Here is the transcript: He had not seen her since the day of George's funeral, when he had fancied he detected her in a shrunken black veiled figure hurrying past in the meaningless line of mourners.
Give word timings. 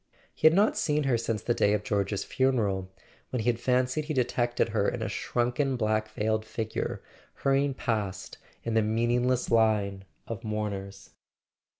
He 0.33 0.47
had 0.47 0.55
not 0.55 0.75
seen 0.75 1.03
her 1.03 1.15
since 1.15 1.43
the 1.43 1.53
day 1.53 1.73
of 1.73 1.83
George's 1.83 2.23
funeral, 2.23 2.91
when 3.29 3.41
he 3.41 3.49
had 3.51 3.59
fancied 3.59 4.05
he 4.05 4.15
detected 4.15 4.69
her 4.69 4.89
in 4.89 5.03
a 5.03 5.07
shrunken 5.07 5.75
black 5.75 6.09
veiled 6.09 6.43
figure 6.43 7.03
hurrying 7.35 7.75
past 7.75 8.39
in 8.63 8.73
the 8.73 8.81
meaningless 8.81 9.51
line 9.51 10.05
of 10.25 10.43
mourners. 10.43 11.11